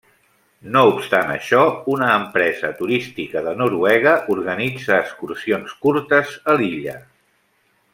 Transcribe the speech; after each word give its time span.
No 0.75 0.81
obstant 0.93 1.33
això, 1.33 1.59
una 1.97 2.07
empresa 2.13 2.73
turística 2.81 3.45
de 3.49 3.55
Noruega 3.61 4.17
organitza 4.39 5.01
excursions 5.05 5.81
curtes 5.89 6.37
a 6.57 6.61
l'illa. 6.63 7.01